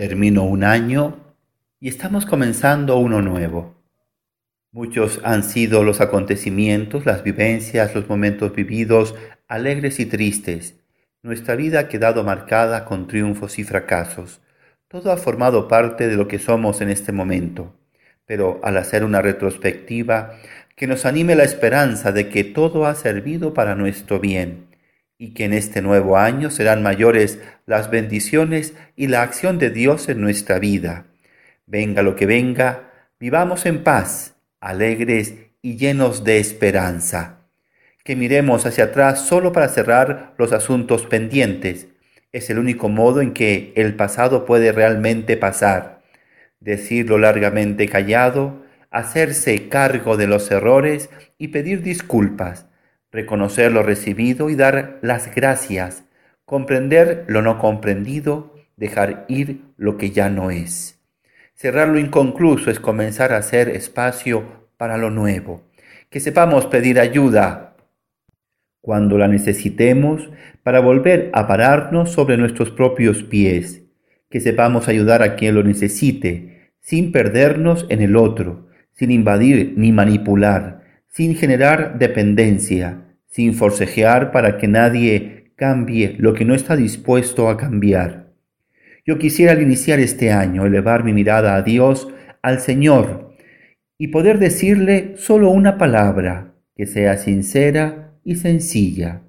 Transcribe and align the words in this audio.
Termino 0.00 0.44
un 0.44 0.64
año 0.64 1.34
y 1.78 1.90
estamos 1.90 2.24
comenzando 2.24 2.96
uno 2.96 3.20
nuevo. 3.20 3.74
Muchos 4.72 5.20
han 5.24 5.42
sido 5.42 5.84
los 5.84 6.00
acontecimientos, 6.00 7.04
las 7.04 7.22
vivencias, 7.22 7.94
los 7.94 8.08
momentos 8.08 8.54
vividos, 8.54 9.14
alegres 9.46 10.00
y 10.00 10.06
tristes. 10.06 10.80
Nuestra 11.22 11.54
vida 11.54 11.80
ha 11.80 11.88
quedado 11.88 12.24
marcada 12.24 12.86
con 12.86 13.08
triunfos 13.08 13.58
y 13.58 13.64
fracasos. 13.64 14.40
Todo 14.88 15.12
ha 15.12 15.18
formado 15.18 15.68
parte 15.68 16.08
de 16.08 16.16
lo 16.16 16.28
que 16.28 16.38
somos 16.38 16.80
en 16.80 16.88
este 16.88 17.12
momento. 17.12 17.74
Pero 18.24 18.58
al 18.62 18.78
hacer 18.78 19.04
una 19.04 19.20
retrospectiva 19.20 20.32
que 20.76 20.86
nos 20.86 21.04
anime 21.04 21.34
la 21.34 21.44
esperanza 21.44 22.10
de 22.10 22.30
que 22.30 22.42
todo 22.42 22.86
ha 22.86 22.94
servido 22.94 23.52
para 23.52 23.74
nuestro 23.74 24.18
bien, 24.18 24.69
y 25.20 25.34
que 25.34 25.44
en 25.44 25.52
este 25.52 25.82
nuevo 25.82 26.16
año 26.16 26.48
serán 26.48 26.82
mayores 26.82 27.40
las 27.66 27.90
bendiciones 27.90 28.72
y 28.96 29.08
la 29.08 29.20
acción 29.20 29.58
de 29.58 29.68
Dios 29.68 30.08
en 30.08 30.22
nuestra 30.22 30.58
vida. 30.58 31.08
Venga 31.66 32.02
lo 32.02 32.16
que 32.16 32.24
venga, 32.24 32.90
vivamos 33.20 33.66
en 33.66 33.84
paz, 33.84 34.36
alegres 34.60 35.34
y 35.60 35.76
llenos 35.76 36.24
de 36.24 36.38
esperanza. 36.38 37.40
Que 38.02 38.16
miremos 38.16 38.64
hacia 38.64 38.84
atrás 38.84 39.20
solo 39.20 39.52
para 39.52 39.68
cerrar 39.68 40.32
los 40.38 40.52
asuntos 40.52 41.04
pendientes. 41.04 41.88
Es 42.32 42.48
el 42.48 42.58
único 42.58 42.88
modo 42.88 43.20
en 43.20 43.34
que 43.34 43.74
el 43.76 43.96
pasado 43.96 44.46
puede 44.46 44.72
realmente 44.72 45.36
pasar. 45.36 46.00
Decirlo 46.60 47.18
largamente 47.18 47.90
callado, 47.90 48.64
hacerse 48.90 49.68
cargo 49.68 50.16
de 50.16 50.26
los 50.26 50.50
errores 50.50 51.10
y 51.36 51.48
pedir 51.48 51.82
disculpas 51.82 52.69
reconocer 53.12 53.72
lo 53.72 53.82
recibido 53.82 54.50
y 54.50 54.54
dar 54.54 54.98
las 55.02 55.34
gracias, 55.34 56.04
comprender 56.44 57.24
lo 57.28 57.42
no 57.42 57.58
comprendido, 57.58 58.54
dejar 58.76 59.24
ir 59.28 59.62
lo 59.76 59.96
que 59.96 60.10
ya 60.10 60.30
no 60.30 60.50
es. 60.50 60.98
Cerrar 61.54 61.88
lo 61.88 61.98
inconcluso 61.98 62.70
es 62.70 62.80
comenzar 62.80 63.32
a 63.32 63.38
hacer 63.38 63.68
espacio 63.68 64.68
para 64.76 64.96
lo 64.96 65.10
nuevo. 65.10 65.62
Que 66.08 66.20
sepamos 66.20 66.66
pedir 66.66 66.98
ayuda 66.98 67.76
cuando 68.80 69.18
la 69.18 69.28
necesitemos 69.28 70.30
para 70.62 70.80
volver 70.80 71.30
a 71.34 71.46
pararnos 71.46 72.12
sobre 72.12 72.38
nuestros 72.38 72.70
propios 72.70 73.22
pies. 73.22 73.82
Que 74.30 74.40
sepamos 74.40 74.88
ayudar 74.88 75.22
a 75.22 75.36
quien 75.36 75.54
lo 75.54 75.62
necesite, 75.62 76.72
sin 76.80 77.12
perdernos 77.12 77.84
en 77.90 78.00
el 78.00 78.16
otro, 78.16 78.68
sin 78.92 79.10
invadir 79.10 79.74
ni 79.76 79.92
manipular 79.92 80.79
sin 81.10 81.34
generar 81.34 81.98
dependencia, 81.98 83.02
sin 83.26 83.54
forcejear 83.54 84.32
para 84.32 84.58
que 84.58 84.68
nadie 84.68 85.52
cambie 85.56 86.16
lo 86.18 86.32
que 86.32 86.44
no 86.44 86.54
está 86.54 86.76
dispuesto 86.76 87.48
a 87.48 87.56
cambiar. 87.56 88.32
Yo 89.04 89.18
quisiera 89.18 89.52
al 89.52 89.62
iniciar 89.62 89.98
este 90.00 90.30
año 90.32 90.64
elevar 90.64 91.04
mi 91.04 91.12
mirada 91.12 91.56
a 91.56 91.62
Dios, 91.62 92.08
al 92.42 92.60
Señor, 92.60 93.34
y 93.98 94.08
poder 94.08 94.38
decirle 94.38 95.14
solo 95.16 95.50
una 95.50 95.76
palabra 95.76 96.54
que 96.76 96.86
sea 96.86 97.18
sincera 97.18 98.14
y 98.24 98.36
sencilla. 98.36 99.22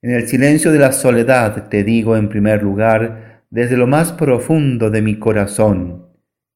En 0.00 0.10
el 0.10 0.26
silencio 0.26 0.72
de 0.72 0.78
la 0.78 0.92
soledad 0.92 1.68
te 1.68 1.84
digo 1.84 2.16
en 2.16 2.28
primer 2.28 2.62
lugar, 2.62 3.42
desde 3.50 3.76
lo 3.76 3.86
más 3.86 4.12
profundo 4.12 4.90
de 4.90 5.02
mi 5.02 5.18
corazón, 5.18 6.08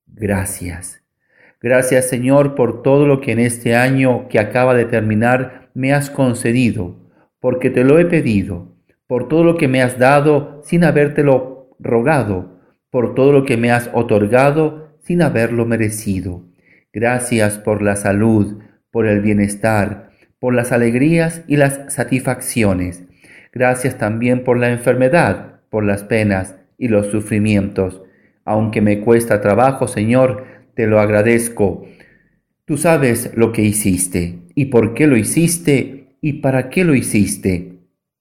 gracias. 0.06 1.05
Gracias 1.60 2.08
Señor 2.08 2.54
por 2.54 2.82
todo 2.82 3.06
lo 3.06 3.20
que 3.20 3.32
en 3.32 3.38
este 3.38 3.74
año 3.74 4.28
que 4.28 4.38
acaba 4.38 4.74
de 4.74 4.84
terminar 4.84 5.70
me 5.74 5.92
has 5.92 6.10
concedido, 6.10 6.96
porque 7.40 7.70
te 7.70 7.84
lo 7.84 7.98
he 7.98 8.04
pedido, 8.04 8.76
por 9.06 9.28
todo 9.28 9.44
lo 9.44 9.56
que 9.56 9.68
me 9.68 9.82
has 9.82 9.98
dado 9.98 10.60
sin 10.64 10.84
habértelo 10.84 11.76
rogado, 11.78 12.60
por 12.90 13.14
todo 13.14 13.32
lo 13.32 13.44
que 13.44 13.56
me 13.56 13.70
has 13.70 13.90
otorgado 13.92 14.98
sin 15.00 15.22
haberlo 15.22 15.66
merecido. 15.66 16.42
Gracias 16.92 17.58
por 17.58 17.82
la 17.82 17.96
salud, 17.96 18.62
por 18.90 19.06
el 19.06 19.20
bienestar, 19.20 20.10
por 20.38 20.54
las 20.54 20.72
alegrías 20.72 21.42
y 21.46 21.56
las 21.56 21.92
satisfacciones. 21.92 23.04
Gracias 23.52 23.98
también 23.98 24.44
por 24.44 24.58
la 24.58 24.70
enfermedad, 24.70 25.60
por 25.70 25.84
las 25.84 26.04
penas 26.04 26.56
y 26.78 26.88
los 26.88 27.08
sufrimientos. 27.08 28.02
Aunque 28.44 28.80
me 28.80 29.00
cuesta 29.00 29.40
trabajo, 29.40 29.88
Señor, 29.88 30.44
te 30.76 30.86
lo 30.86 31.00
agradezco. 31.00 31.86
Tú 32.66 32.76
sabes 32.76 33.32
lo 33.34 33.50
que 33.50 33.62
hiciste 33.62 34.40
y 34.54 34.66
por 34.66 34.94
qué 34.94 35.06
lo 35.06 35.16
hiciste 35.16 36.18
y 36.20 36.34
para 36.34 36.68
qué 36.68 36.84
lo 36.84 36.94
hiciste. 36.94 37.78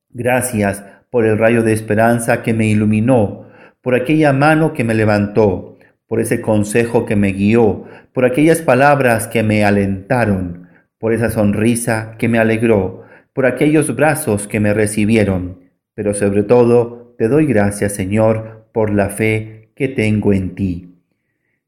Gracias 0.09 0.83
por 1.11 1.25
el 1.25 1.37
rayo 1.37 1.63
de 1.63 1.73
esperanza 1.73 2.41
que 2.41 2.53
me 2.53 2.67
iluminó, 2.67 3.47
por 3.81 3.93
aquella 3.93 4.31
mano 4.33 4.73
que 4.73 4.85
me 4.85 4.93
levantó, 4.93 5.77
por 6.07 6.21
ese 6.21 6.41
consejo 6.41 7.05
que 7.05 7.17
me 7.17 7.33
guió, 7.33 7.83
por 8.13 8.25
aquellas 8.25 8.61
palabras 8.61 9.27
que 9.27 9.43
me 9.43 9.65
alentaron, 9.65 10.69
por 10.97 11.11
esa 11.13 11.29
sonrisa 11.29 12.15
que 12.17 12.29
me 12.29 12.39
alegró, 12.39 13.03
por 13.33 13.45
aquellos 13.45 13.93
brazos 13.95 14.47
que 14.47 14.61
me 14.61 14.73
recibieron. 14.73 15.59
Pero 15.93 16.13
sobre 16.13 16.43
todo, 16.43 17.15
te 17.17 17.27
doy 17.27 17.45
gracias, 17.45 17.93
Señor, 17.93 18.69
por 18.71 18.93
la 18.93 19.09
fe 19.09 19.71
que 19.75 19.89
tengo 19.89 20.31
en 20.31 20.55
ti. 20.55 20.94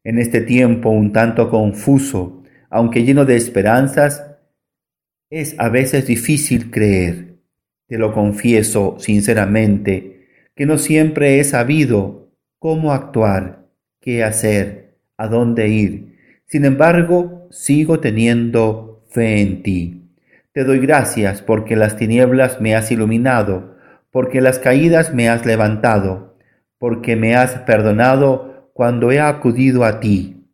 En 0.04 0.18
este 0.18 0.40
tiempo 0.40 0.90
un 0.90 1.12
tanto 1.12 1.50
confuso, 1.50 2.42
aunque 2.70 3.04
lleno 3.04 3.24
de 3.24 3.36
esperanzas, 3.36 4.24
es 5.30 5.54
a 5.58 5.68
veces 5.68 6.06
difícil 6.06 6.70
creer. 6.70 7.36
Te 7.86 7.98
lo 7.98 8.12
confieso 8.12 8.96
sinceramente, 8.98 10.26
que 10.54 10.66
no 10.66 10.78
siempre 10.78 11.40
he 11.40 11.44
sabido 11.44 12.30
cómo 12.58 12.92
actuar, 12.92 13.66
qué 14.00 14.24
hacer, 14.24 14.96
a 15.16 15.28
dónde 15.28 15.68
ir. 15.68 16.16
Sin 16.46 16.64
embargo, 16.64 17.48
sigo 17.50 18.00
teniendo 18.00 19.04
fe 19.10 19.40
en 19.40 19.62
ti. 19.62 19.98
Te 20.52 20.64
doy 20.64 20.78
gracias 20.78 21.42
porque 21.42 21.76
las 21.76 21.96
tinieblas 21.96 22.60
me 22.60 22.74
has 22.74 22.90
iluminado, 22.90 23.76
porque 24.10 24.40
las 24.40 24.58
caídas 24.58 25.14
me 25.14 25.28
has 25.28 25.46
levantado, 25.46 26.36
porque 26.78 27.16
me 27.16 27.34
has 27.34 27.52
perdonado 27.60 28.57
cuando 28.78 29.10
he 29.10 29.18
acudido 29.18 29.84
a 29.84 29.98
ti. 29.98 30.46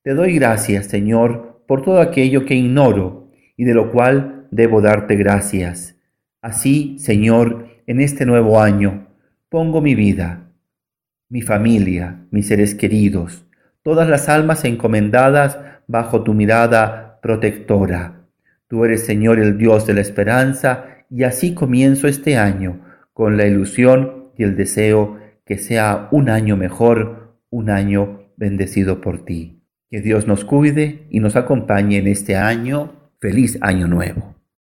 Te 0.00 0.14
doy 0.14 0.36
gracias, 0.36 0.86
Señor, 0.86 1.62
por 1.68 1.82
todo 1.82 2.00
aquello 2.00 2.46
que 2.46 2.54
ignoro 2.54 3.28
y 3.54 3.64
de 3.64 3.74
lo 3.74 3.92
cual 3.92 4.46
debo 4.50 4.80
darte 4.80 5.14
gracias. 5.14 5.94
Así, 6.40 6.98
Señor, 6.98 7.66
en 7.86 8.00
este 8.00 8.24
nuevo 8.24 8.62
año, 8.62 9.08
pongo 9.50 9.82
mi 9.82 9.94
vida, 9.94 10.52
mi 11.28 11.42
familia, 11.42 12.24
mis 12.30 12.48
seres 12.48 12.74
queridos, 12.74 13.44
todas 13.82 14.08
las 14.08 14.30
almas 14.30 14.64
encomendadas 14.64 15.58
bajo 15.86 16.22
tu 16.22 16.32
mirada 16.32 17.18
protectora. 17.20 18.22
Tú 18.68 18.86
eres, 18.86 19.04
Señor, 19.04 19.38
el 19.38 19.58
Dios 19.58 19.86
de 19.86 19.92
la 19.92 20.00
esperanza, 20.00 20.86
y 21.10 21.24
así 21.24 21.52
comienzo 21.52 22.08
este 22.08 22.38
año, 22.38 22.80
con 23.12 23.36
la 23.36 23.44
ilusión 23.44 24.30
y 24.38 24.44
el 24.44 24.56
deseo 24.56 25.18
que 25.44 25.58
sea 25.58 26.08
un 26.10 26.30
año 26.30 26.56
mejor 26.56 27.25
un 27.50 27.70
año 27.70 28.30
bendecido 28.36 29.00
por 29.00 29.24
ti. 29.24 29.62
Que 29.90 30.00
Dios 30.00 30.26
nos 30.26 30.44
cuide 30.44 31.06
y 31.10 31.20
nos 31.20 31.36
acompañe 31.36 31.98
en 31.98 32.06
este 32.06 32.36
año. 32.36 33.10
Feliz 33.20 33.58
año 33.60 33.88
nuevo. 33.88 34.35